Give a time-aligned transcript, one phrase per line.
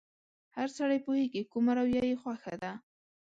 [0.55, 2.71] هر سړی پوهېږي کومه رويه يې خوښه ده.